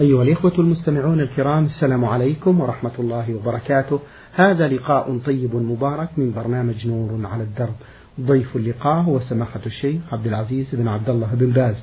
[0.00, 4.00] أيها الإخوة المستمعون الكرام السلام عليكم ورحمة الله وبركاته.
[4.32, 7.74] هذا لقاء طيب مبارك من برنامج نور على الدرب.
[8.20, 11.74] ضيف اللقاء هو سماحة الشيخ عبد العزيز بن عبد الله بن باز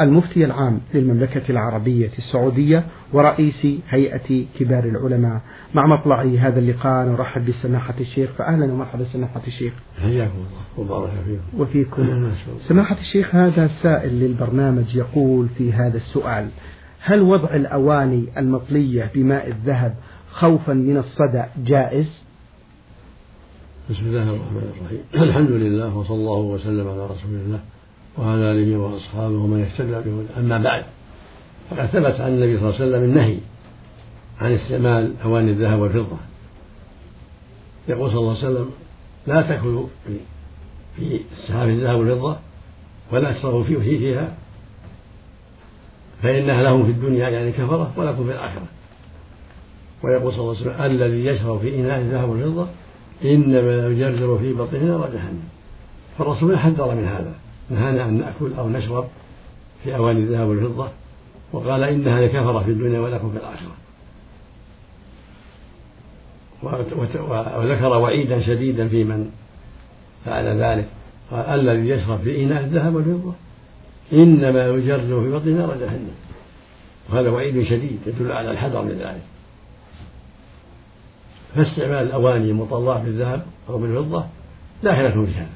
[0.00, 5.40] المفتي العام للمملكة العربية السعودية ورئيس هيئة كبار العلماء.
[5.74, 8.30] مع مطلع هذا اللقاء نرحب بسماحة الشيخ.
[8.30, 9.72] فأهلا ومرحبا سماحة الشيخ.
[10.02, 10.34] حياكم
[10.78, 12.30] الله وبارك فيكم وفيكم.
[12.60, 16.48] سماحة الشيخ هذا سائل للبرنامج يقول في هذا السؤال
[17.08, 19.94] هل وضع الأواني المطلية بماء الذهب
[20.32, 22.06] خوفا من الصدى جائز؟
[23.90, 25.00] بسم الله الرحمن الرحيم.
[25.28, 27.60] الحمد لله وصلى الله وسلم على رسول الله
[28.18, 30.84] وعلى آله وأصحابه ومن اهتدى به أما بعد
[31.70, 33.38] فقد ثبت عن النبي صلى الله عليه وسلم النهي
[34.40, 36.16] عن استعمال أواني الذهب والفضة.
[37.88, 38.70] يقول صلى الله عليه وسلم
[39.26, 39.86] لا تأكلوا
[40.96, 42.36] في استحاف الذهب والفضة
[43.12, 44.34] ولا تشربوا فيه فيها
[46.22, 48.66] فإنها لهم في الدنيا يعني كفرة ولكم في الآخرة.
[50.02, 52.66] ويقول صلى الله عليه وسلم الذي يشرب في إناء الذهب والفضة
[53.24, 55.48] إنما يجرجر في بطنه نار جهنم.
[56.18, 57.34] فالرسول حذر من هذا.
[57.70, 59.04] نهانا أن نأكل أو نشرب
[59.84, 60.88] في أواني الذهب والفضة.
[61.52, 63.74] وقال إنها لكفرة في الدنيا ولكم في الآخرة.
[67.58, 69.30] وذكر وعيدا شديدا في من
[70.24, 70.88] فعل ذلك.
[71.30, 73.32] قال الذي يشرب في إناء الذهب والفضة
[74.12, 76.14] إنما يجرجر في بطنه نار جهنم.
[77.10, 79.22] وهذا وعيد شديد يدل على الحذر من ذلك.
[81.54, 84.24] فاستعمال الأواني المطلعة بالذهب أو بالفضة
[84.82, 85.48] لا خلاف في هذا.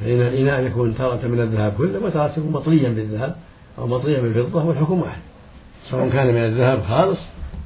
[0.00, 3.36] فإن الإناء يكون تارة من الذهب كله وتارة يكون مطليا بالذهب
[3.78, 5.20] أو مطليا بالفضة والحكم واحد.
[5.90, 7.20] سواء كان من الذهب خالص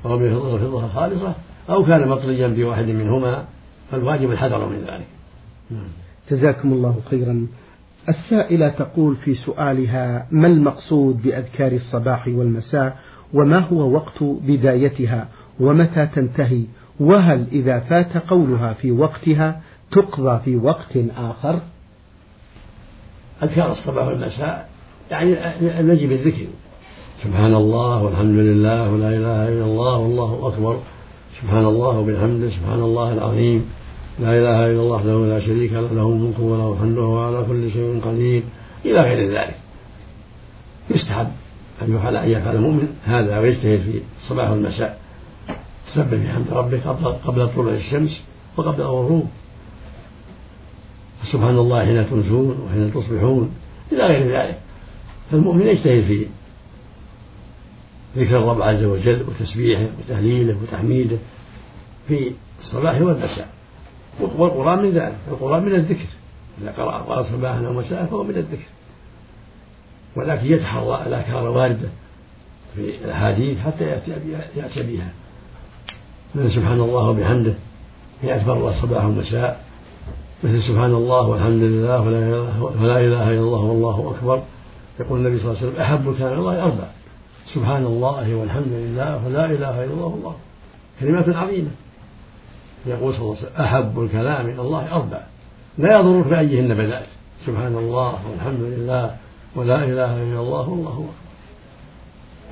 [0.04, 1.34] أو من الفضة خالصة
[1.70, 3.44] أو كان مطليا بواحد منهما
[3.90, 5.06] فالواجب الحذر من ذلك.
[6.30, 7.46] جزاكم الله خيرا.
[8.08, 12.96] السائلة تقول في سؤالها ما المقصود بأذكار الصباح والمساء؟
[13.34, 15.28] وما هو وقت بدايتها؟
[15.60, 16.62] ومتى تنتهي؟
[17.00, 19.60] وهل إذا فات قولها في وقتها
[19.92, 21.60] تقضى في وقت آخر؟
[23.42, 24.68] أذكار الصباح والمساء
[25.10, 25.36] يعني
[25.80, 26.46] نجي بالذكر.
[27.24, 30.78] سبحان الله والحمد لله ولا إله إلا الله والله أكبر.
[31.42, 33.64] سبحان الله وبحمده سبحان الله العظيم.
[34.20, 37.72] لا إله إلا الله وحده لا شريك له له الملك وله الحمد وهو على كل
[37.72, 38.42] شيء قدير
[38.84, 39.56] إلى غير ذلك.
[40.90, 41.28] يستحب
[41.82, 45.00] أن يفعل أن يفعل المؤمن هذا ويجتهد في الصباح والمساء
[45.86, 46.86] تسبح بحمد ربك
[47.24, 48.22] قبل طلوع الشمس
[48.56, 49.26] وقبل الغروب.
[51.32, 53.54] سبحان الله حين تمسون وحين تصبحون
[53.92, 54.58] إلى غير ذلك.
[55.30, 56.26] فالمؤمن يجتهد في
[58.16, 61.16] ذكر الرب عز وجل وتسبيحه وتهليله وتحميده
[62.08, 63.59] في الصباح والمساء.
[64.20, 66.06] والقرآن من ذلك القرآن من الذكر.
[66.62, 68.68] إذا قرأ القرآن صباحا أو مساء فهو من الذكر.
[70.16, 71.88] ولكن يتحرى الأذكار واردة
[72.74, 74.10] في الأحاديث حتى يأتي
[74.56, 75.08] يأتي بها.
[76.34, 77.54] مثل سبحان الله وبحمده
[78.22, 79.64] مئة مرة صباح ومساء
[80.44, 82.00] مثل سبحان الله والحمد لله
[82.80, 84.42] ولا إله إلا الله والله أكبر.
[85.00, 86.84] يقول النبي صلى الله عليه وسلم أحب كلام الله أربع.
[87.54, 90.06] سبحان الله والحمد لله ولا إله إلا الله.
[90.06, 90.34] والله
[91.00, 91.70] كلمات عظيمة.
[92.86, 95.20] يقول صلى الله عليه وسلم أحب الكلام إلى الله أربع
[95.78, 97.06] لا يضرك بأيهن بدأت.
[97.46, 99.16] سبحان الله والحمد لله
[99.56, 101.14] ولا إله إلا الله والله أكبر.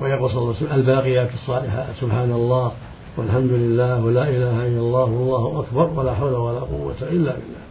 [0.01, 2.71] ويقول صلى الله عليه وسلم الباقيات الصالحات سبحان الله
[3.17, 7.63] والحمد لله ولا إله إلا الله والله أكبر ولا حول ولا قوة إلا بالله.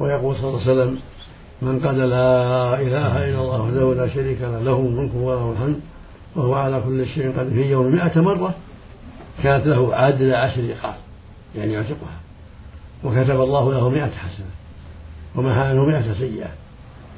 [0.00, 0.98] ويقول صلى الله عليه وسلم
[1.62, 5.80] من قال لا إله إلا الله وحده لا شريك له له الملك وله الحمد
[6.36, 8.54] وهو على كل شيء قدير في يوم مئة مرة
[9.42, 10.94] كانت له عدل عشر رقاب
[11.56, 12.20] يعني يعتقها
[13.04, 14.46] وكتب الله له مئة حسنة
[15.34, 16.50] ومحى عنه مئة سيئة.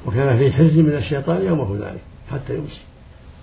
[0.05, 2.81] وكان في حرز من الشيطان يومه ذلك حتى يمسي.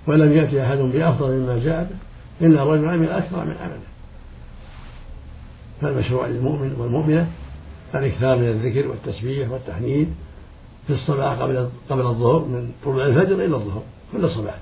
[0.07, 3.87] ولم يأتي أحد بأفضل مما جاء به إلا الرجل عمل أكثر من عمله.
[5.81, 7.27] فالمشروع للمؤمن والمؤمنة
[7.95, 10.15] الإكثار من الذكر والتسبيح والتحميد
[10.87, 13.83] في الصباح قبل قبل الظهر من طلوع الفجر إلى الظهر
[14.13, 14.59] كل صباح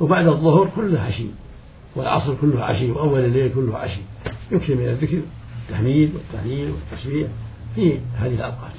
[0.00, 1.26] وبعد الظهر كله عشي
[1.96, 4.00] والعصر كله عشي وأول الليل كله عشي.
[4.52, 5.20] يكثر من الذكر
[5.68, 7.28] التحميد والتهليل والتسبيح
[7.74, 8.72] في هذه الأوقات.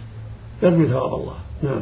[0.64, 1.36] يرجو ثواب الله.
[1.64, 1.82] نعم.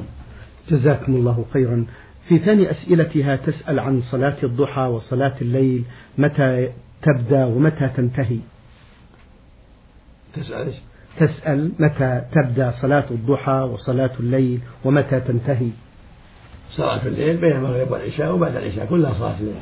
[0.69, 1.85] جزاكم الله خيرا.
[2.27, 5.83] في ثاني أسئلتها تسأل عن صلاة الضحى وصلاة الليل
[6.17, 6.69] متى
[7.01, 8.39] تبدأ ومتى تنتهي؟
[10.33, 10.73] تسأل
[11.19, 15.69] تسأل متى تبدأ صلاة الضحى وصلاة الليل ومتى تنتهي؟
[16.69, 19.55] صلاة الليل بين المغرب والعشاء وبعد العشاء كلها صلاة الليل.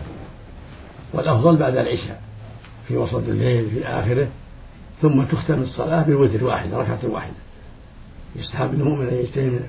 [1.13, 2.21] والأفضل بعد العشاء
[2.87, 4.27] في وسط الليل في آخره
[5.01, 7.33] ثم تختم الصلاة بالوتر واحدة ركعة واحدة.
[8.35, 9.61] يستحب للمؤمن أن يجتهد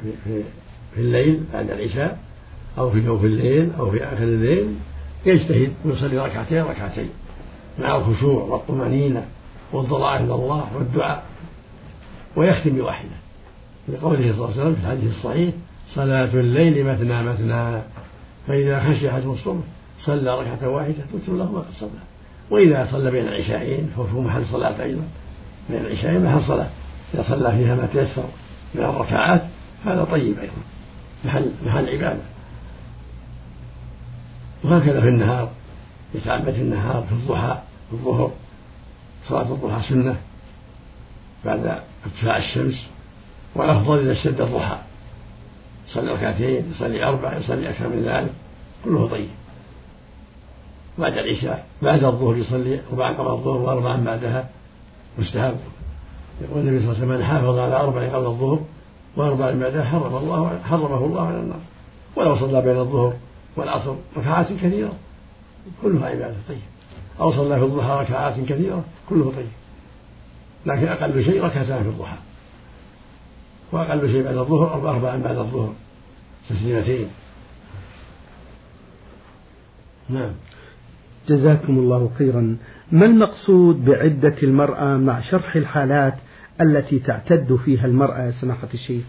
[0.94, 2.18] في الليل بعد العشاء
[2.78, 4.74] أو في جوف الليل أو في آخر الليل
[5.26, 7.08] يجتهد ويصلي ركعتين ركعتين.
[7.78, 9.26] مع الخشوع والطمأنينة
[9.72, 11.24] والضراعة إلى الله والدعاء.
[12.36, 13.16] ويختم بواحدة.
[13.88, 15.54] لقوله صلى الله عليه وسلم في الحديث الصحيح
[15.94, 17.82] صلاة الليل مثنى مثنى.
[18.46, 19.64] فإذا خشي أحدهم الصبح
[19.98, 21.90] صلى ركعة واحدة تتر له ما قد صلى
[22.50, 25.08] وإذا صلى بين العشاءين فهو محل صلاة أيضا.
[25.70, 26.68] بين العشاءين محل صلاة.
[27.14, 28.24] إذا صلى فيها ما تيسر
[28.74, 29.42] من الركعات
[29.84, 30.52] هذا طيب أيضا.
[31.24, 32.22] محل محل عبادة.
[34.64, 35.50] وهكذا في النهار
[36.14, 37.58] يتعبد في النهار في الضحى
[37.90, 38.30] في الظهر.
[39.28, 40.16] صلاة الضحى سنة.
[41.44, 42.86] بعد ارتفاع الشمس.
[43.54, 44.76] والأفضل إذا اشتد الضحى.
[45.88, 48.32] يصلي ركعتين يصلي أربع يصلي أكثر من ذلك.
[48.84, 49.28] كله طيب.
[50.98, 54.48] بعد العشاء بعد الظهر يصلي أربعا قبل الظهر وأربعا بعدها
[55.18, 55.56] مستحب.
[56.40, 58.60] يقول النبي صلى الله عليه وسلم من حافظ على أربع قبل الظهر
[59.16, 61.60] وأربع بعدها حرم الله حرمه الله على النار.
[62.16, 63.14] ولو صلى بين الظهر
[63.56, 64.92] والعصر ركعات كثيرة
[65.82, 66.58] كلها عبادة طيب.
[67.20, 69.48] أو صلى في الضحى ركعات كثيرة كله طيب.
[70.66, 72.16] لكن أقل شيء ركعتان في الضحى.
[73.72, 75.72] وأقل شيء بعد الظهر أربعا بعد الظهر
[76.50, 77.08] تسليمتين.
[80.08, 80.32] نعم.
[81.28, 82.56] جزاكم الله خيرا.
[82.92, 86.14] ما المقصود بعدة المرأة مع شرح الحالات
[86.60, 89.04] التي تعتد فيها المرأة سماحة الشيخ؟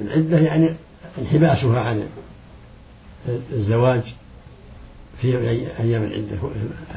[0.00, 0.74] العدة يعني
[1.18, 2.02] انحباسها عن
[3.52, 4.02] الزواج
[5.20, 5.38] في
[5.80, 6.36] أيام العدة.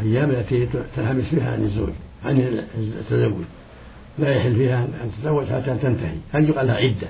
[0.02, 1.94] الأيام التي تنحبس فيها عن الزوج
[2.26, 3.44] عن التزوج.
[4.20, 6.18] لا يحل فيها أن تتزوج حتى تنتهي.
[6.34, 7.08] هل يقال لها عدة؟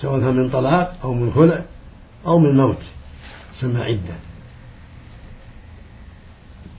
[0.00, 1.64] سواء من طلاق أو من خلع
[2.26, 2.82] أو من موت
[3.58, 4.14] تسمى عدة.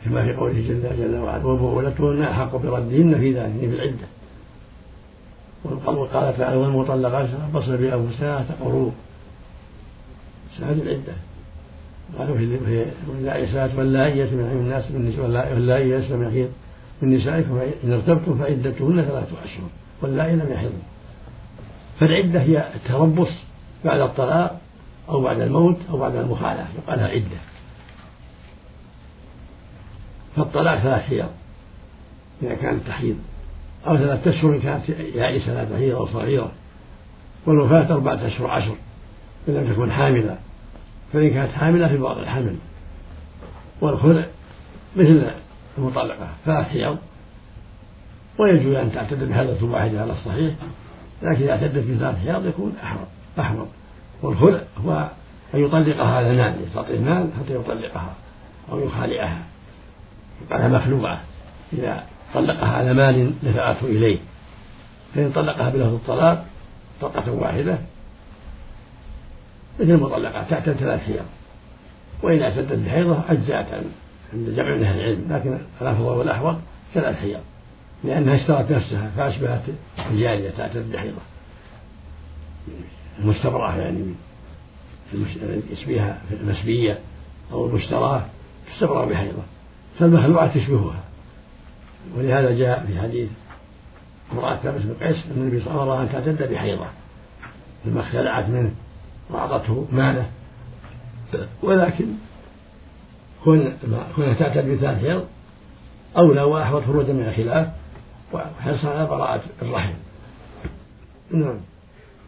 [0.06, 4.07] كما في قوله جل, جل وعلا وبؤولتهن أحق بردهن في ذلك في العدة.
[5.63, 8.94] وقال تعالى والمطلقات يتربصن بأنفسها قروء
[10.57, 11.13] سهل العدة.
[12.18, 15.19] قالوا في واللائي واللائي يئسن من الناس من
[15.54, 16.50] واللائي يئسن من الحيض
[17.01, 19.69] من نسائكم إن ارتبتم فعدتهن ثلاثة أشهر
[20.01, 20.81] واللائي لم يحضن
[22.00, 23.44] فالعدة هي التربص
[23.86, 24.60] بعد الطلاق
[25.10, 27.55] أو بعد الموت أو بعد المخالفة يقال عدة.
[30.36, 31.30] فالطلاق ثلاث حيض
[32.44, 33.16] إذا كانت تحيض
[33.88, 36.52] أو ثلاثة أشهر إن كانت يائسة لا تحيض أو صغيرة.
[37.46, 38.76] والوفاة أربعة أشهر عشر
[39.50, 40.38] إن لم تكن حاملة.
[41.14, 42.56] فإن كانت حاملة في بعض الحمل.
[43.82, 44.26] والخلع
[44.96, 45.32] مثل
[45.78, 46.98] المطلقة ثلاث حيض
[48.40, 50.54] ويجوز أن تعتد بحيضة واحدة على الصحيح
[51.22, 53.06] لكن إذا اعتدت بثلاث حيض يكون أحرم
[53.40, 53.68] أحرم.
[54.22, 55.10] والخلع هو
[55.54, 58.14] أن يطلقها على مال يستطيع مال حتى يطلقها
[58.72, 59.44] أو يخالعها.
[60.42, 61.22] يقال مخلوعة
[61.74, 62.04] إذا
[62.34, 64.20] طلقها على مال دفعته إليه.
[65.16, 66.46] فإن طلقها بلفظ الطلاق
[67.02, 67.78] طلقة واحدة
[69.80, 71.26] مثل المطلقات تعتد ثلاث حيض
[72.24, 73.66] وإن اعتدت بحيضة أجزأت
[74.34, 76.56] عند جمع من أهل العلم لكن الأفضل والأحوط
[76.94, 77.40] ثلاث حيض
[78.04, 79.62] لأنها اشترت نفسها فأشبهت
[80.12, 81.22] الجارية تعتد بحيضة.
[83.20, 84.14] المستبرأة يعني
[85.72, 87.00] يشبهها في المسبية
[87.52, 88.26] أو المشتراة
[88.72, 89.44] تستبرأ بحيضة.
[90.00, 91.03] فالمخلوعة تشبهها.
[92.18, 93.30] ولهذا جاء في حديث
[94.33, 96.88] امرأة ثابت بن قيس أن النبي صلى الله عليه وسلم أن تعتد بحيضة.
[97.86, 98.71] لما اختلعت منه
[99.30, 100.25] وأعطته ماله.
[101.63, 102.06] ولكن
[103.43, 105.25] كونها تعتد بثلاث حيض
[106.17, 107.67] أولى وأحوط خروجا من الخلاف
[108.34, 109.93] وحرصا على براءة الرحم.
[111.31, 111.60] نعم.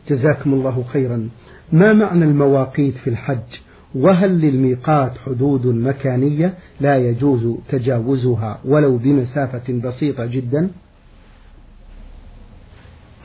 [0.10, 1.30] جزاكم الله خيرا.
[1.72, 10.26] ما معنى المواقيت في الحج؟ وهل للميقات حدود مكانية لا يجوز تجاوزها ولو بمسافة بسيطة
[10.26, 10.72] جدا؟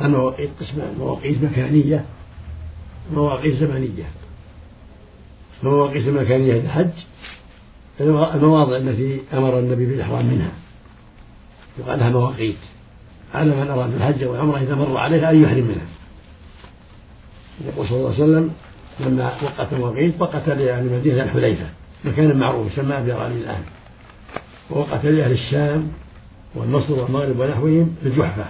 [0.01, 2.05] المواقيت قسمان مواقيت مكانية.
[3.15, 4.05] مواقيت زمنية.
[5.63, 6.91] المواقيت المكانية للحج.
[8.01, 10.53] المواضع التي أمر النبي بالإحرام منها.
[11.79, 12.57] يقال لها مواقيت.
[13.35, 15.87] على من أراد الحج والعمرة إذا مر عليها أن يحرم منها.
[17.67, 18.51] يقول صلى الله عليه وسلم
[19.01, 21.67] لما وقت المواقيت وقت لأهل المدينة الحليفة
[22.05, 23.63] مكان معروف يسمى أبيار الآن.
[24.71, 25.93] ووقت لأهل الشام
[26.55, 28.45] والمصر والمغرب ونحوهم في الجحفة.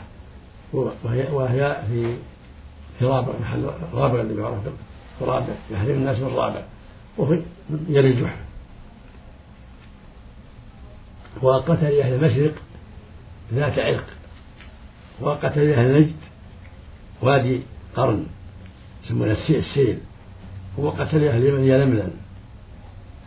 [0.72, 2.16] وهي, وهي في
[2.98, 4.58] في رابع محل رابع اللي يعرف
[5.20, 6.62] رابع يحرم الناس من رابع.
[7.18, 7.42] وفي
[7.88, 8.42] يلي الجحفة.
[11.42, 12.54] وقتل أهل المشرق
[13.54, 14.04] ذات عرق.
[15.20, 16.16] وقتل أهل نجد
[17.22, 17.60] وادي
[17.96, 18.26] قرن
[19.04, 19.98] يسمونه السيل.
[20.78, 22.10] وقتل أهل اليمن يلملم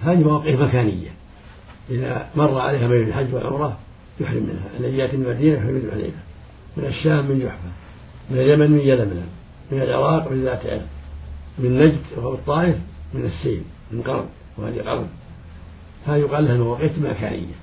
[0.01, 1.09] هذه مواقف مكانية.
[1.89, 3.77] إذا مر عليها بين الحج والعمرة
[4.19, 4.79] يحرم منها.
[4.79, 6.17] الذي يأتي من المدينة يحرم من الحليفة
[6.77, 7.69] من الشام من جحفة.
[8.29, 9.27] من اليمن من يلملم
[9.71, 10.87] من العراق من ذات عرق
[11.59, 12.75] من نجد أو الطائف
[13.13, 14.25] من السيل من قرن
[14.57, 15.07] وهذه قرن.
[16.05, 17.55] فيقال لها مواقيت مكانية.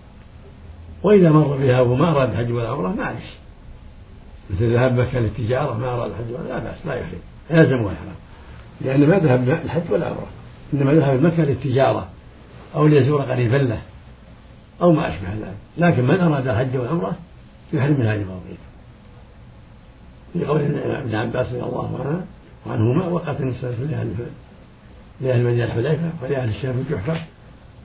[1.02, 3.24] وإذا مر بها وما أراد الحج ولا عمرة معلش
[4.50, 7.20] مثل ذهاب مكة للتجارة ما أراد الحج ولا لا بأس لا يحرم.
[7.50, 8.14] يلزم الحرام.
[8.84, 10.26] لأن ما ذهب الحج ولا عمرة
[10.74, 12.08] إنما ذهب مكة للتجارة
[12.74, 13.78] أو ليزور قريبا له
[14.82, 15.56] أو ما أشبه ذلك.
[15.78, 17.16] لكن من أراد الحج والعمرة
[17.72, 18.58] يحرم من هذه المواقيت
[20.32, 22.24] في قول ابن عباس رضي الله عنه
[22.66, 24.14] وعنهما وقت النساء لأهل
[25.20, 27.20] لأهل المدينة الحليفة ولأهل الشام الجحفة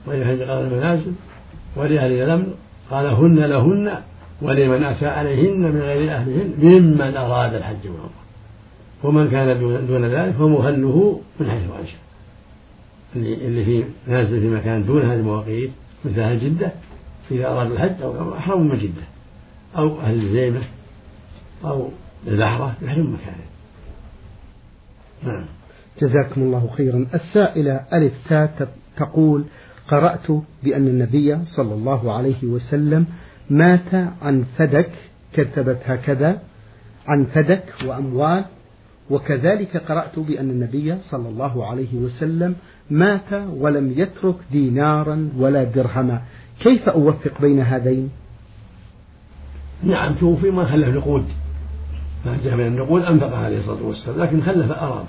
[0.06, 1.12] ولأهل قال المنازل
[1.76, 2.54] ولأهل اليمن
[2.90, 4.02] قال هن لهن
[4.42, 8.27] ولمن أتى عليهن من غير أهلهن ممن أراد الحج والعمرة.
[9.02, 11.96] ومن كان دون ذلك فمهله من حيث أنشأ.
[13.16, 15.70] اللي اللي في نازل في مكان دون هذه المواقيت
[16.04, 16.72] مثل أهل جدة
[17.30, 19.02] إذا أراد الحج أو أحرم من جدة.
[19.76, 20.60] أو أهل الزيمة
[21.64, 21.88] أو
[22.26, 23.48] البحرة يحرم مكانه.
[25.22, 25.46] نعم.
[26.00, 27.06] جزاكم الله خيرا.
[27.14, 29.44] السائلة ألف تاء تقول
[29.88, 30.30] قرأت
[30.62, 33.06] بأن النبي صلى الله عليه وسلم
[33.50, 34.90] مات عن فدك
[35.32, 36.42] كتبت هكذا
[37.06, 38.44] عن فدك وأموال
[39.10, 42.56] وكذلك قرأت بأن النبي صلى الله عليه وسلم
[42.90, 46.22] مات ولم يترك دينارا ولا درهما.
[46.60, 48.10] كيف أوفق بين هذين؟
[49.82, 51.24] نعم توفي ما خلف نقود.
[52.26, 55.08] ما جاء من النقود أنفق عليه الصلاة والسلام لكن خلف أراضي.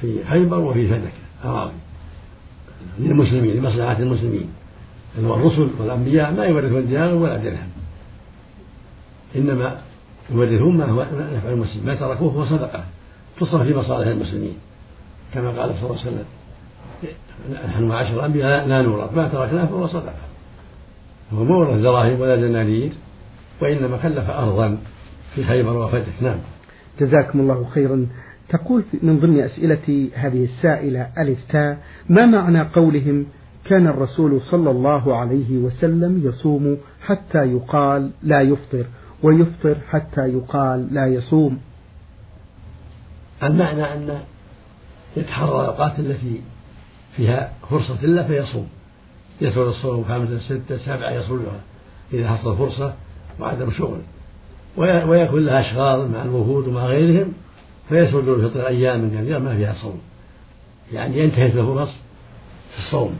[0.00, 1.12] في خيبر وفي فدك
[1.44, 1.74] أراضي.
[2.98, 4.48] للمسلمين لمصلحة المسلمين.
[5.18, 7.68] الرسل والأنبياء ما يورثون دينار ولا درهم.
[9.36, 9.78] إنما
[10.30, 11.06] يورثون ما هو
[11.36, 12.84] نفع المسلم ما تركوه هو صدقة.
[13.40, 14.56] تصرف في مصالح المسلمين
[15.34, 16.24] كما قال صلى الله عليه وسلم
[17.64, 20.14] نحن معاشر الأنبياء لا نورث ما تركناه فهو صدقة.
[21.32, 22.92] هو ما ورث دراهم ولا دنانير
[23.62, 24.78] وإنما كلف أرضا
[25.34, 26.22] في خيبر وفتح.
[26.22, 26.38] نعم.
[27.00, 28.06] جزاكم الله خيرا.
[28.48, 33.26] تقول من ضمن أسئلة هذه السائلة ألف تاء ما معنى قولهم
[33.64, 38.86] كان الرسول صلى الله عليه وسلم يصوم حتى يقال لا يفطر
[39.22, 41.58] ويفطر حتى يقال لا يصوم؟
[43.44, 44.20] المعنى أن
[45.16, 46.40] يتحرى الأوقات التي
[47.16, 48.68] فيها فرصة له فيصوم.
[49.40, 51.60] يسرد الصوم خمسة ستة سبعة يصلها
[52.12, 52.94] إذا حصل فرصة
[53.40, 53.98] وعدم شغل.
[54.76, 57.32] ويكون لها أشغال مع الوفود ومع غيرهم
[57.88, 60.00] فيسرد الفطر أيام كثيرة ما فيها صوم.
[60.92, 61.90] يعني ينتهز الفرص
[62.72, 63.14] في الصوم.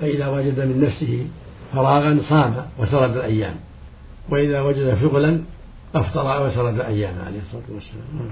[0.00, 1.26] فإذا وجد من نفسه
[1.72, 3.56] فراغا صام وسرد الأيام.
[4.28, 5.40] وإذا وجد شغلا
[5.94, 8.30] أفطر وسرد الأيام عليه الصلاة والسلام.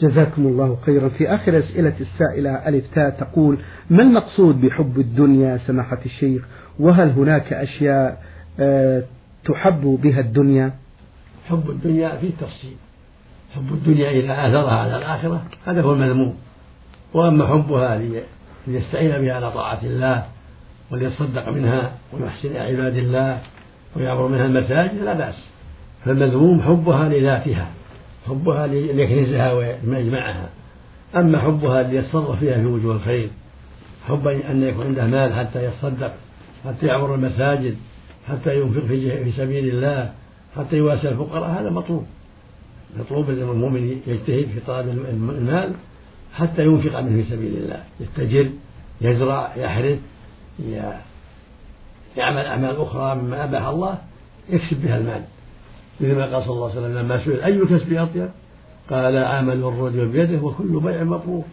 [0.00, 1.08] جزاكم الله خيرا.
[1.08, 3.58] في آخر أسئلة السائلة ألف تاء تقول
[3.90, 6.42] ما المقصود بحب الدنيا سماحة الشيخ؟
[6.80, 8.22] وهل هناك أشياء
[8.60, 9.02] آه،
[9.44, 10.72] تحب بها الدنيا؟
[11.48, 12.76] حب الدنيا في تفصيل.
[13.54, 16.34] حب الدنيا إذا آثرها على الآخرة هذا هو المذموم.
[17.14, 18.00] وأما حبها
[18.66, 20.24] ليستعين بها على طاعة الله
[20.90, 23.38] وليتصدق منها ويحسن عباد الله
[23.96, 25.50] ويعبر منها المساجد لا بأس.
[26.04, 27.70] فالمذموم حبها لذاتها.
[28.28, 30.48] حبها ليكنزها ويجمعها
[31.16, 33.28] أما حبها ليتصرف فيها في وجوه الخير
[34.08, 36.14] حب أن يكون عنده مال حتى يتصدق
[36.64, 37.76] حتى يعمر المساجد
[38.28, 40.12] حتى ينفق في سبيل الله
[40.56, 42.06] حتى يواسي الفقراء هذا مطلوب.
[42.98, 45.74] مطلوب المؤمن يجتهد في طلب المال
[46.34, 47.82] حتى ينفق منه في سبيل الله.
[48.00, 48.50] يتجر
[49.00, 49.98] يزرع يحرث
[52.16, 53.98] يعمل أعمال أخرى مما أباح الله
[54.48, 55.24] يكسب بها المال.
[56.00, 58.28] مثل ما قال صلى الله عليه وسلم لما سئل أي الكسب أطيب؟
[58.90, 61.44] قال عمل الرجل بيده وكل بيع مبرور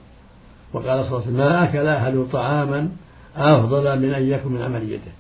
[0.73, 2.89] وقال صلى الله عليه وسلم ما أكل أحد طعاما
[3.37, 5.11] أفضل من أن يأكل من عمل يده.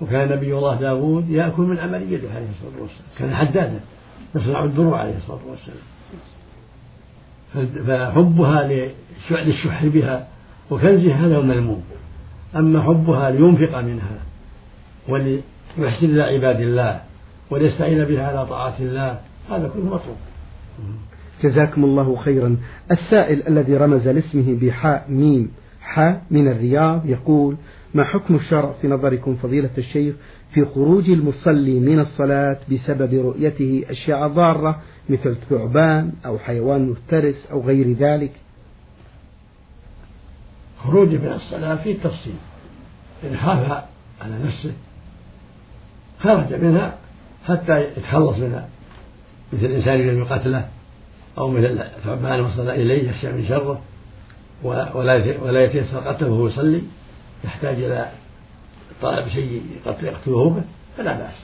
[0.00, 3.80] وكان نبي الله داود يأكل من عمل يده عليه الصلاة والسلام كان حدادا
[4.34, 5.78] يصنع الدروع عليه الصلاة والسلام.
[7.86, 8.68] فحبها
[9.30, 10.26] للشح بها
[10.70, 11.82] وكنزها هذا المذموم
[12.56, 14.18] أما حبها لينفق منها
[15.08, 17.00] وليحسن إلى عباد الله
[17.50, 19.20] وليستعين بها على طاعة الله
[19.50, 20.16] هذا كله مطلوب.
[21.42, 22.56] جزاكم الله خيرا.
[22.90, 27.56] السائل الذي رمز لاسمه بحاء ميم حاء من الرياض يقول
[27.94, 30.14] ما حكم الشرع في نظركم فضيلة الشيخ
[30.54, 37.60] في خروج المصلي من الصلاة بسبب رؤيته أشياء ضارة مثل ثعبان أو حيوان مفترس أو
[37.60, 38.32] غير ذلك؟
[40.84, 42.34] خروج من الصلاة فيه تفصيل.
[43.24, 43.84] إن خاف
[44.22, 44.72] على نفسه
[46.20, 46.94] خرج منها
[47.44, 48.68] حتى يتخلص منها
[49.52, 50.68] مثل الإنسان الذي قتله
[51.38, 53.80] أو مثل ثعبان وصل إليه يخشى من شره
[54.62, 54.96] ولا
[55.42, 56.82] ولا يتيسر قتله وهو يصلي
[57.44, 58.08] يحتاج إلى
[59.02, 60.62] طلب شيء يقتله به
[60.96, 61.34] فلا بأس.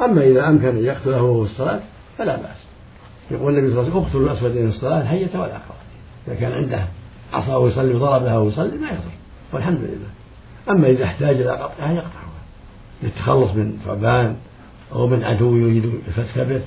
[0.00, 1.80] أما إذا أمكن أن يقتله وهو في الصلاة
[2.18, 2.66] فلا بأس.
[3.30, 5.76] يقول النبي صلى الله عليه وسلم اقتلوا الأسودين في الصلاة الحية والعقرب
[6.28, 6.86] إذا كان عنده
[7.32, 9.12] عصاه يصلي وضربها ويصلي ما يضر.
[9.52, 10.10] والحمد لله.
[10.70, 12.26] أما إذا احتاج إلى قطعها يقطعها.
[13.02, 14.36] للتخلص من ثعبان
[14.92, 16.62] أو من عدو يريد الفتك به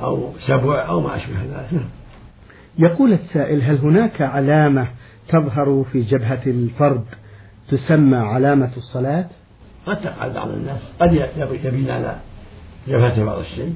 [0.00, 1.88] أو سبع أو ما أشبه ذلك نعم.
[2.78, 4.88] يقول السائل هل هناك علامة
[5.28, 7.04] تظهر في جبهة الفرد
[7.68, 9.26] تسمى علامة الصلاة؟
[9.86, 11.12] قد تقع بعض الناس قد
[11.64, 12.16] يبين على
[12.88, 13.74] جبهته بعض الشيء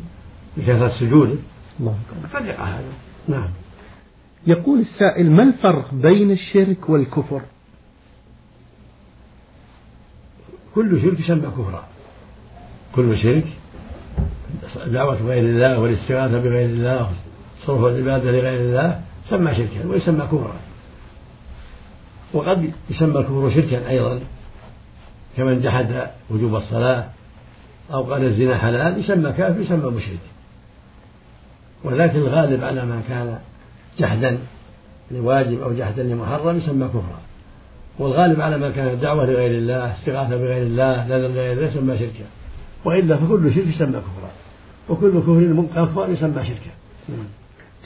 [0.56, 1.36] بكثرة سجوده
[1.80, 1.96] الله
[2.34, 2.92] قد يقع هذا
[3.28, 3.48] نعم
[4.46, 7.42] يقول السائل ما الفرق بين الشرك والكفر؟
[10.74, 11.88] كل شرك يسمى كفرا
[12.94, 13.46] كل شرك
[14.86, 17.10] دعوة غير الله والاستغاثة بغير الله
[17.66, 20.56] صرف العبادة لغير الله سمى شركا ويسمى كفرا.
[22.32, 24.20] وقد يسمى الكفر شركا أيضا.
[25.36, 27.04] كمن جحد وجوب الصلاة
[27.92, 30.18] أو قال الزنا حلال يسمى كافر يسمى مشرك.
[31.84, 33.38] ولكن الغالب على ما كان
[33.98, 34.38] جحدا
[35.10, 37.20] لواجب أو جحدا لمحرم يسمى كفرا.
[37.98, 42.24] والغالب على ما كان دعوة لغير الله استغاثة بغير الله نذر لغير الله يسمى شركا.
[42.84, 44.30] وإلا فكل شرك يسمى كفرا.
[44.90, 46.70] وكل كفر أكبر يسمى شركا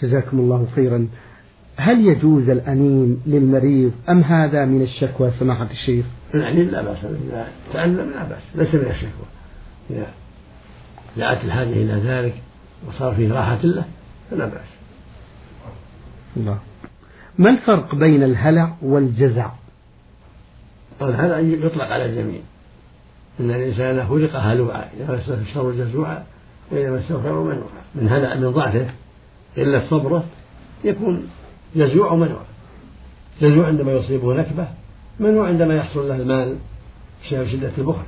[0.02, 1.08] جزاكم الله خيرا.
[1.76, 8.11] هل يجوز الأنين للمريض أم هذا من الشكوى سماحة الشيخ؟ الأنين لا بأس إذا تألم
[8.11, 9.26] لا بأس ليس من الشكوى.
[9.90, 10.06] إذا
[11.16, 12.34] دعت الحاجة إلى ذلك
[12.88, 13.84] وصار فيه راحة له
[14.30, 14.68] فلا بأس.
[16.37, 16.58] الله.
[17.38, 19.50] ما الفرق بين الهلع والجزع؟
[21.02, 22.40] الهلع يطلق على الجميع.
[23.40, 26.25] إن الإنسان خلق هلوعا إذا مسه الشر جزوعا
[26.71, 28.87] وإذا مسه الخير منوعا من هلع من ضعفه.
[29.59, 30.25] إلا الصبرة
[30.85, 31.28] يكون
[31.76, 32.40] جزوع ومنوع
[33.40, 34.68] جزوع عندما يصيبه نكبة
[35.21, 36.56] منوع عندما يحصل له المال
[37.25, 38.04] بسبب شدة البخل.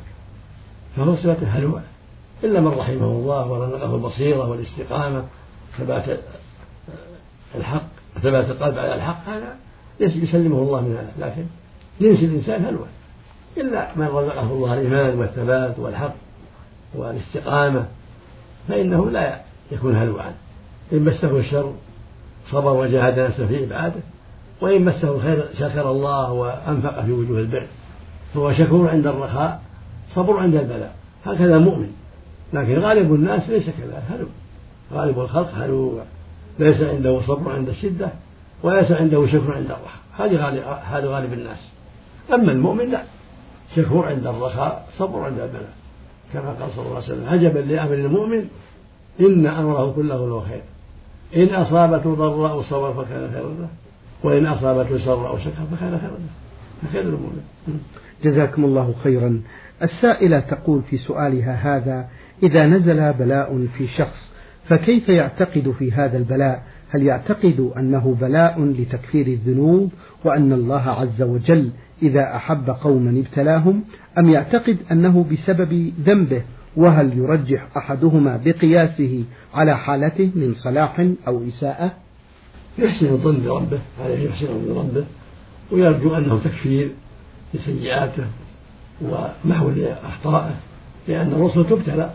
[0.96, 1.80] فهو صفة هلوع.
[2.44, 5.24] إلا من رحمه الله ورزقه البصيرة والاستقامة
[5.78, 6.20] ثبات
[7.54, 7.86] الحق
[8.22, 9.56] ثبات القلب على الحق هذا
[10.00, 11.26] يسلمه الله من هذا.
[11.26, 11.44] لكن
[12.00, 12.86] جنس الإنسان هلوع.
[13.56, 16.14] إلا من رزقه الله الإيمان والثبات والحق
[16.94, 17.86] والاستقامة.
[18.68, 19.40] فإنه لا
[19.72, 20.32] يكون هلوعا.
[20.92, 21.72] إن مسه الشر
[22.50, 24.00] صبر وجاهد نفسه في إبعاده
[24.60, 27.66] وإن مسه الخير شكر الله وأنفق في وجوه البر
[28.34, 29.62] فهو شكور عند الرخاء
[30.14, 30.96] صبر عند البلاء.
[31.26, 31.92] هكذا مؤمن.
[32.52, 34.26] لكن غالب الناس ليس كذلك هلو
[34.92, 36.00] غالب الخلق هلو
[36.58, 38.08] ليس عنده صبر عند الشدة
[38.62, 40.00] وليس عنده شكر عند الرخاء.
[40.18, 41.58] هذه حال غالب الناس.
[42.32, 43.02] أما المؤمن لا.
[43.76, 45.72] شكور عند الرخاء صبر عند البلاء.
[46.32, 48.44] كما قال صلى الله عليه وسلم عجبا لأمر المؤمن
[49.20, 50.62] إن أمره كله له خير.
[51.36, 53.68] إن أصابته ضراء صبر فكان خيرا له
[54.24, 56.88] وإن أصابته سر أو شكر فكان خيرا له.
[56.88, 57.42] فخير المؤمن
[58.24, 59.42] جزاكم الله خيرا.
[59.82, 62.08] السائلة تقول في سؤالها هذا
[62.42, 64.30] إذا نزل بلاء في شخص
[64.68, 69.92] فكيف يعتقد في هذا البلاء؟ هل يعتقد أنه بلاء لتكفير الذنوب
[70.24, 71.70] وأن الله عز وجل
[72.02, 73.84] إذا أحب قوما ابتلاهم؟
[74.18, 76.42] أم يعتقد أنه بسبب ذنبه
[76.76, 81.92] وهل يرجح أحدهما بقياسه على حالته من صلاح أو إساءة؟
[82.78, 85.04] يحسن الظن بربه عليه يحسن الظن بربه
[85.72, 86.90] ويرجو أنه تكفير
[87.54, 88.24] لسيئاته
[89.02, 90.54] ومحو لأخطائه
[91.08, 92.10] لأن الرسل تبتلى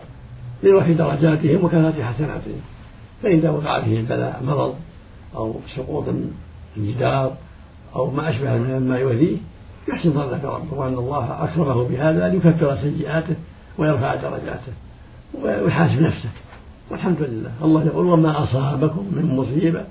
[0.62, 2.60] لرفع درجاتهم وكثرة حسناتهم.
[3.22, 4.74] فإذا وقع فيه البلاء مرض
[5.36, 6.04] أو سقوط
[6.76, 7.36] الجدار
[7.96, 9.36] أو ما أشبه مما يؤذيه
[9.88, 13.34] يحسن ظنه بربه وأن الله أكرمه بهذا ليكفر سيئاته
[13.78, 14.72] ويرفع درجاته
[15.42, 16.28] ويحاسب نفسه.
[16.90, 17.50] والحمد لله.
[17.62, 19.84] الله يقول وما أصابكم من مصيبة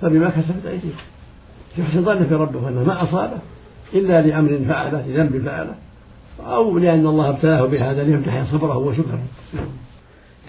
[0.00, 0.98] فبما كسبت أيديكم.
[1.78, 3.38] يحسن في ربه أنه ما أصابه
[3.94, 5.74] إلا لأمر فعله لذنب فعله
[6.46, 9.22] أو لأن الله ابتلاه بهذا ليمتحن صبره وشكره.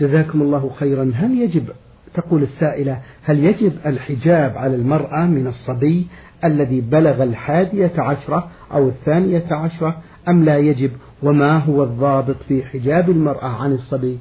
[0.02, 1.12] جزاكم الله خيرا.
[1.16, 1.70] هل يجب
[2.14, 6.08] تقول السائلة هل يجب الحجاب على المرأة من الصبي
[6.44, 10.92] الذي بلغ الحادية عشرة أو الثانية عشرة أم لا يجب؟
[11.24, 14.20] وما هو الضابط في حجاب المرأة عن الصبي؟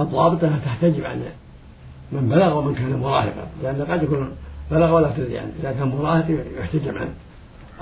[0.00, 1.22] الضابط أنها تحتجب عن
[2.12, 4.32] من بلغ ومن كان مراهقا لأن قد يكون
[4.70, 6.26] بلغ ولا تدري عنه إذا كان مراهق
[6.60, 7.14] يحتجب عنه.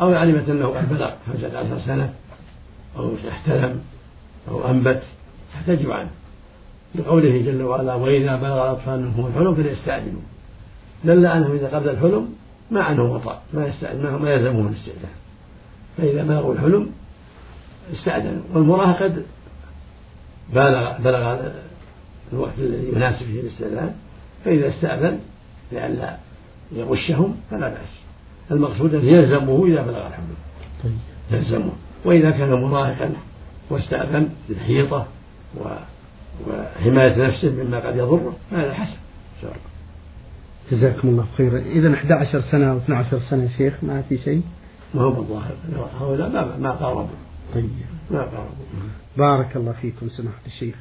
[0.00, 2.12] أو علمت أنه قد بلغ خمسة عشر سنة
[2.96, 3.80] أو احتلم
[4.48, 5.02] أو أنبت
[5.52, 6.10] تحتجب عنه.
[6.94, 10.20] لقوله جل وعلا وإذا بلغ الأطفال منهم الحلم فليستعجلوا.
[11.04, 12.34] دل أنهم إذا قبل الحلم
[12.70, 15.10] ما عنه وطأ ما يستعجل ما يلزمهم الاستئذان
[15.96, 16.90] فإذا بلغوا الحلم
[17.92, 19.24] استأذنوا والمراهق قد
[20.54, 21.50] بلغ بلغ
[22.32, 23.94] الوقت الذي يناسب فيه الاستئذان
[24.44, 25.20] فإذا استأذن
[25.72, 26.16] لئلا
[26.72, 28.00] يغشهم فلا بأس.
[28.50, 30.34] المقصود أن يلزمه إذا بلغ الحلم.
[30.84, 30.92] طيب.
[31.30, 31.72] يلزمه.
[32.04, 33.12] وإذا كان مراهقا
[33.70, 35.06] واستأذن للحيطة
[36.48, 38.36] وحماية نفسه مما قد يضره.
[38.50, 38.96] فهذا حسن.
[40.72, 41.58] جزاكم الله خيرا.
[41.58, 44.42] إذا 11 سنة أو 12 سنة شيخ ما في شيء؟
[44.94, 45.54] ما هو بالظاهر.
[46.00, 47.04] هؤلاء ما ما قاربوا.
[47.54, 47.70] طيب.
[48.10, 48.64] ما قاربوا.
[49.16, 50.74] بارك الله فيكم سماحة الشيخ.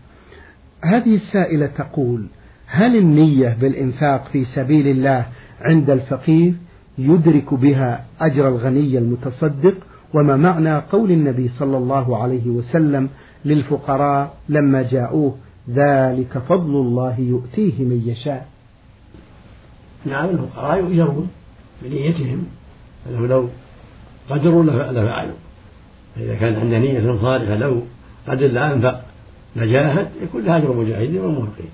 [0.84, 2.26] هذه السائلة تقول
[2.66, 5.26] هل النية بالإنفاق في سبيل الله
[5.62, 6.54] عند الفقير
[6.98, 9.76] يدرك بها أجر الغني المتصدق؟
[10.14, 13.10] وما معنى قول النبي صلى الله عليه وسلم
[13.46, 15.36] للفقراء لما جاءوه
[15.70, 18.48] ذلك فضل الله يؤتيه من يشاء.
[20.06, 21.30] نعم الفقراء يؤجرون
[21.82, 22.46] بنيتهم.
[23.10, 23.50] أنه لو
[24.30, 25.36] قدروا لفعلوا.
[26.18, 27.82] إذا كان عنده نية صالحة لو
[28.28, 29.02] قدر لأنفق
[29.56, 31.70] لجاهد يكون له أجر المجاهدين والمنفقين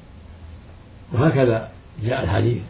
[1.14, 1.70] وهكذا
[2.06, 2.62] جاء الحديث.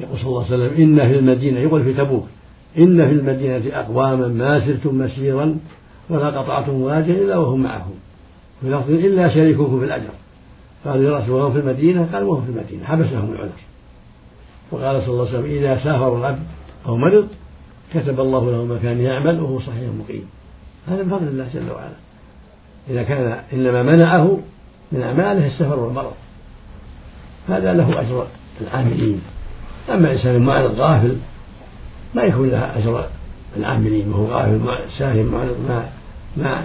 [0.00, 2.26] يقول صلى الله عليه وسلم إن في المدينة يقول في تبوك
[2.78, 5.58] إن في المدينة أقواما ما سرتم مسيرا
[6.10, 7.94] ولا قطعتم واديا إلا وهم معكم.
[8.60, 10.10] في لفظ إلا شريككم في الأجر.
[10.84, 13.50] قال يا رسول الله في المدينة؟ قال وهم في المدينة حبسهم العذر.
[14.72, 16.42] وقال صلى الله عليه وسلم إذا سافر العبد
[16.86, 17.28] أو مرض
[17.94, 20.26] كتب الله له ما كان يعمل وهو صحيح مقيم.
[20.88, 21.94] هذا من فضل الله جل وعلا.
[22.90, 24.38] إذا كان إنما منعه
[24.92, 26.12] من أعماله السفر والمرض.
[27.48, 28.26] هذا له أجر
[28.60, 29.20] العاملين.
[29.90, 31.16] أما إنسان معرض غافل
[32.14, 33.06] ما يكون لها أجر
[33.56, 34.60] العاملين وهو غافل
[34.98, 35.88] ساهم معرض ما
[36.36, 36.62] ما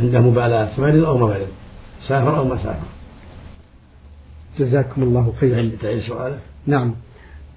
[0.00, 1.48] عنده مبالاة مرض أو ما مرض
[2.08, 2.86] سافر أو ما سافر.
[4.58, 5.70] جزاكم الله خيرا.
[5.80, 6.94] تعيد سؤالك نعم.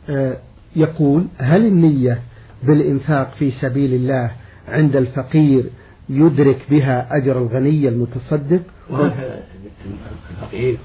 [0.10, 0.38] آه
[0.76, 2.22] يقول هل النية
[2.64, 4.32] بالإنفاق في سبيل الله
[4.68, 5.64] عند الفقير
[6.10, 9.44] يدرك بها أجر الغني المتصدق؟ وهكذا
[10.32, 10.78] الفقير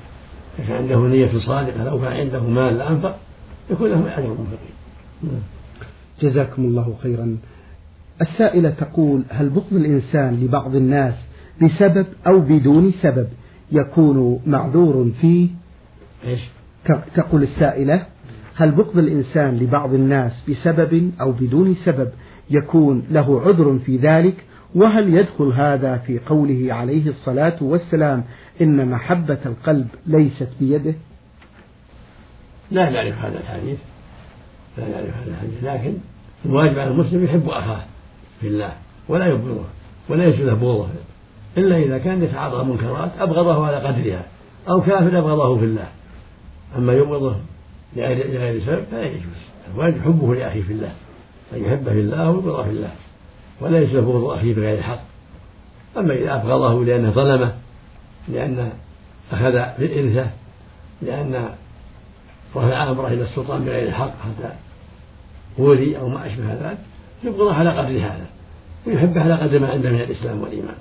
[0.58, 3.18] إذا عنده نية صادقة لو كان عنده مال لأنفق
[3.70, 5.40] يكون له أجر المنفقين
[6.22, 7.36] جزاكم الله خيرا.
[8.20, 11.14] السائلة تقول هل بغض الإنسان لبعض الناس
[11.62, 13.28] بسبب أو بدون سبب
[13.72, 15.48] يكون معذور فيه؟
[16.24, 16.40] إيش؟
[17.14, 18.06] تقول السائلة
[18.56, 22.08] هل بغض الإنسان لبعض الناس بسبب أو بدون سبب
[22.50, 24.34] يكون له عذر في ذلك؟
[24.74, 28.24] وهل يدخل هذا في قوله عليه الصلاة والسلام
[28.60, 30.94] إن محبة القلب ليست بيده؟
[32.70, 33.78] لا نعرف هذا الحديث.
[34.78, 35.64] لا نعرف هذا الحديث.
[35.64, 35.94] لكن
[36.46, 37.82] الواجب على المسلم يحب أخاه
[38.40, 38.72] في الله
[39.08, 39.64] ولا يبغضه
[40.08, 40.88] ولا يجوز بغضه
[41.58, 44.24] إلا إذا كان يتعاطى منكرات أبغضه على قدرها
[44.68, 45.88] أو كافر أبغضه في الله.
[46.76, 47.36] أما يبغضه
[47.96, 49.40] لغير سبب فلا يجوز.
[49.74, 50.92] الواجب حبه لأخيه في الله
[51.52, 52.92] أن يحبه في الله ويبغضه في الله
[53.60, 55.00] ولا يجوز بغض أخيه بغير حق
[55.96, 57.52] أما إذا أبغضه لأنه ظلمه
[58.28, 58.72] لأن
[59.32, 60.30] أخذ إرثه
[61.02, 61.48] لأن
[62.56, 64.52] رفع أمره إلى السلطان بغير الحق حتى
[65.58, 66.78] ولي أو ما أشبه ذلك
[67.24, 68.26] يبغضه على قدر هذا
[68.86, 70.76] ويحبه على قدر ما عنده من الإسلام والإيمان.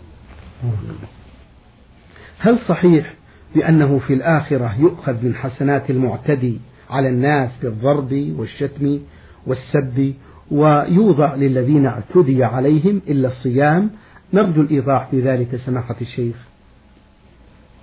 [2.39, 3.13] هل صحيح
[3.55, 6.59] بأنه في الآخرة يؤخذ من حسنات المعتدي
[6.89, 8.99] على الناس بالضرب والشتم
[9.47, 10.13] والسب
[10.51, 13.89] ويوضع للذين اعتدي عليهم إلا الصيام.
[14.33, 16.35] نرجو الإيضاح في ذلك سماحة الشيخ.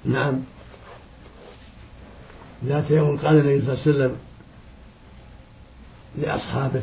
[0.04, 0.34] نعم.
[2.64, 4.16] ذات يوم قال النبي صلى الله عليه وسلم
[6.18, 6.82] لأصحابه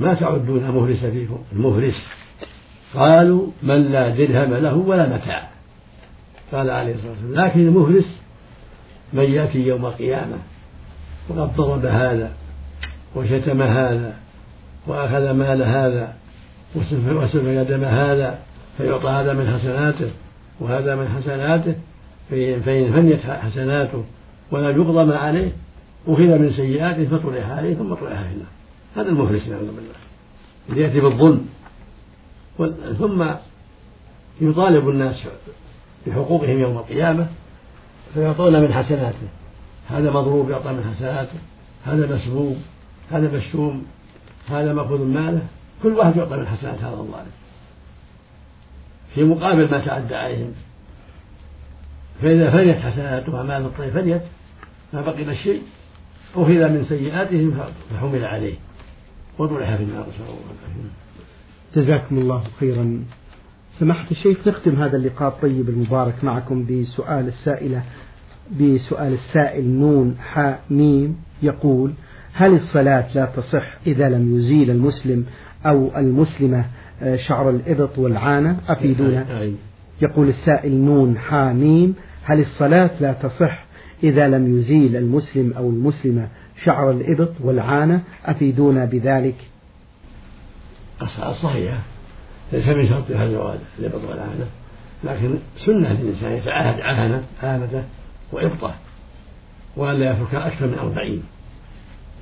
[0.00, 2.06] ما تعدون مفلس فيكم؟ المفلس.
[2.94, 5.57] قالوا من لا درهم له ولا متاع.
[6.52, 8.20] قال عليه الصلاة والسلام لكن المفلس
[9.12, 10.36] من يأتي يوم القيامة
[11.28, 12.32] وقد ضرب هذا
[13.16, 14.14] وشتم هذا
[14.86, 16.14] وأخذ مال هذا
[16.74, 18.38] وسفك دم هذا
[18.78, 20.10] فيعطى هذا من حسناته
[20.60, 21.74] وهذا من حسناته
[22.30, 24.04] فإن فنيت حسناته
[24.50, 25.52] ولم يقضى ما عليه
[26.08, 28.46] أخذ من سيئاته فطرح عليه ثم طرح النار.
[28.96, 29.94] هذا المفلس نعوذ بالله.
[30.68, 31.46] اللي يأتي بالظلم
[32.98, 33.24] ثم
[34.40, 35.24] يطالب الناس
[36.06, 37.26] بحقوقهم يوم القيامة
[38.14, 39.28] فيعطون من حسناته.
[39.88, 41.38] هذا مضروب يعطى من حسناته
[41.84, 42.56] هذا مسبوب
[43.10, 43.86] هذا مشتوم
[44.48, 45.42] هذا مأخوذ ماله
[45.82, 47.30] كل واحد يعطى من حسنات هذا الظالم
[49.14, 50.52] في مقابل ما تعدى عليهم.
[52.22, 54.22] فإذا فنيت حسناته أمام الطيب فنيت
[54.92, 55.62] ما بقي الشيء
[56.36, 58.54] أخذ من سيئاتهم فحمل عليه.
[59.38, 60.90] وطرح في النار نسأل الله العافية
[61.76, 63.04] جزاكم الله خيرا.
[63.80, 67.82] سماحة الشيخ نختم هذا اللقاء الطيب المبارك معكم بسؤال السائلة
[68.60, 71.92] بسؤال السائل نون حاء ميم يقول
[72.32, 75.24] هل الصلاة لا تصح إذا لم يزيل المسلم
[75.66, 76.64] أو المسلمة
[77.16, 79.24] شعر الإبط والعانة؟ أفيدونا.
[80.02, 83.64] يقول السائل نون حاميم هل الصلاة لا تصح
[84.02, 86.28] إذا لم يزيل المسلم أو المسلمة
[86.64, 89.36] شعر الإبط والعانة؟ أفيدونا بذلك.
[91.42, 91.78] صحيحة
[92.52, 94.46] ليس من شرطها زوال الإبط والعانة
[95.04, 97.84] لكن سنة للإنسان يتعاهد عانة عانته
[98.32, 98.74] وإبطه
[99.76, 101.22] وألا يترك أكثر من أربعين.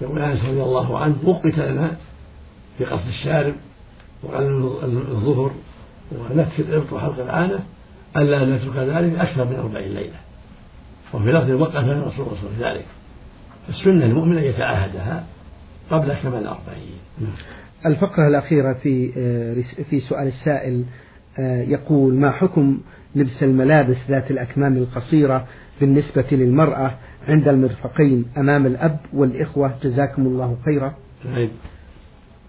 [0.01, 1.97] يقول أنس رضي الله عنه وقت لنا
[2.79, 3.55] في قصد الشارب
[4.23, 4.65] وقلم
[5.09, 5.51] الظهر
[6.12, 7.59] ونتف الإبط وحلق العانة
[8.17, 10.17] ألا نترك ذلك أكثر من أربعين ليلة.
[11.15, 12.87] وفي لفظ وقف لنا رسول الله صلى الله عليه وسلم ذلك.
[13.67, 15.27] فالسنة المؤمن أن يتعاهدها
[15.91, 16.99] قبل كمال الأربعين
[17.87, 20.85] الفقرة الأخيرة في آه، في سؤال السائل
[21.39, 22.81] آه، يقول ما حكم
[23.17, 25.47] لبس الملابس ذات الأكمام القصيرة
[25.81, 26.95] بالنسبة للمرأة
[27.29, 30.95] عند المرفقين أمام الأب والإخوة؟ جزاكم الله خيرا.
[31.35, 31.51] طيب.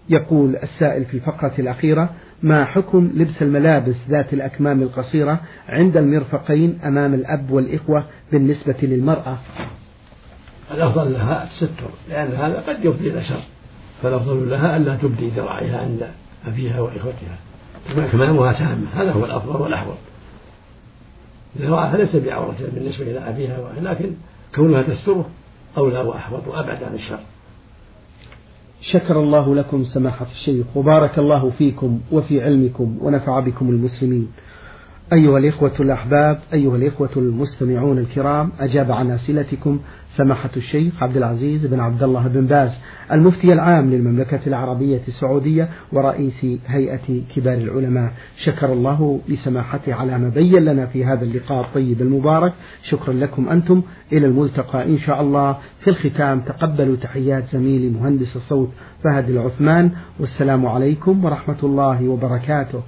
[0.08, 2.10] يقول السائل في الفقرة الأخيرة
[2.42, 9.38] ما حكم لبس الملابس ذات الأكمام القصيرة عند المرفقين أمام الأب والإخوة بالنسبة للمرأة؟
[10.74, 13.42] الأفضل لها الستر لأن هذا قد يفضي إلى شر
[14.02, 16.10] فالأفضل لها ألا تبدي ذراعها عند
[16.46, 17.38] أبيها وإخوتها.
[17.96, 18.86] أكمامها تامة.
[18.94, 19.96] هذا هو الأفضل والأحوط.
[21.58, 24.10] ذراعها ليس بعورة بالنسبة إلى أبيها لكن
[24.54, 25.28] كونها تستره
[25.78, 27.20] أولى وأحوط وأبعد عن الشر.
[28.82, 34.32] شكر الله لكم سماحة الشيخ وبارك الله فيكم وفي علمكم ونفع بكم المسلمين.
[35.12, 39.80] أيها الإخوة الأحباب أيها الإخوة المستمعون الكرام أجاب عن أسئلتكم
[40.16, 42.70] سماحة الشيخ عبد العزيز بن عبد الله بن باز
[43.12, 48.12] المفتي العام للمملكة العربية السعودية ورئيس هيئة كبار العلماء.
[48.44, 52.52] شكر الله لسماحته على ما بين لنا في هذا اللقاء الطيب المبارك.
[52.82, 53.82] شكرا لكم أنتم.
[54.12, 55.56] إلى الملتقى إن شاء الله.
[55.80, 58.70] في الختام تقبلوا تحيات زميلي مهندس الصوت
[59.04, 59.90] فهد العثمان.
[60.20, 62.82] والسلام عليكم ورحمة الله وبركاته.